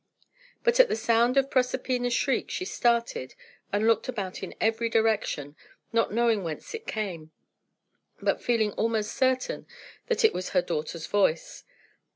[0.63, 3.35] But, at the sound of Proserpina's shriek, she started,
[3.71, 5.55] and looked about in every direction,
[5.93, 7.29] not knowing whence it came,
[8.19, 9.67] but feeling almost certain
[10.07, 11.65] that it was her daughter's voice.